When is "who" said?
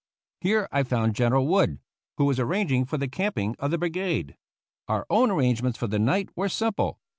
2.17-2.25